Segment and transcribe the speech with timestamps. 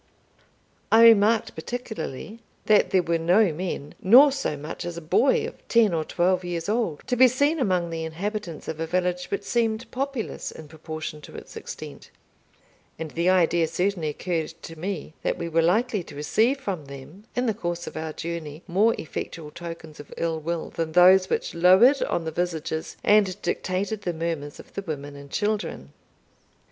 [0.91, 5.67] I remarked particularly that there were no men, nor so much as a boy of
[5.67, 9.43] ten or twelve years old, to be seen among the inhabitants of a village which
[9.43, 12.09] seemed populous in proportion to its extent;
[12.97, 17.25] and the idea certainly occurred to me, that we were likely to receive from them,
[17.35, 21.53] in the course of our journey, more effectual tokens of ill will than those which
[21.53, 25.93] lowered on the visages, and dictated the murmurs, of the women and children.